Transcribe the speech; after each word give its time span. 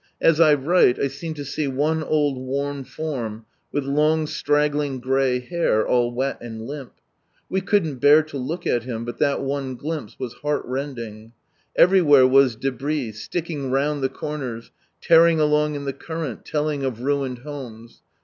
As 0.19 0.39
I 0.39 0.55
write 0.55 0.97
I 0.97 1.07
seem 1.09 1.35
to 1.35 1.45
see 1.45 1.67
one 1.67 2.01
old 2.01 2.35
worn 2.39 2.83
form, 2.85 3.45
with 3.71 3.83
long 3.83 4.25
straggling 4.25 4.99
grey 4.99 5.37
hair 5.39 5.87
all 5.87 6.11
wet 6.11 6.39
and 6.41 6.65
limp: 6.65 6.93
we 7.49 7.61
couldn't 7.61 7.97
bear 7.99 8.23
to 8.23 8.37
look 8.39 8.65
at 8.65 8.81
him, 8.81 9.05
but 9.05 9.19
that 9.19 9.41
one 9.43 9.75
glimpse 9.75 10.17
was 10.17 10.33
heart 10.33 10.63
rending. 10.65 11.33
Everywhere 11.75 12.25
was 12.25 12.55
debris, 12.55 13.11
sticking 13.11 13.69
round 13.69 14.01
the 14.01 14.09
corners, 14.09 14.71
tearing 15.01 15.39
along 15.39 15.75
in 15.75 15.85
the 15.85 15.93
current, 15.93 16.45
telling 16.47 16.83
of 16.83 17.01
ruined 17.01 17.37
homes. 17.43 18.01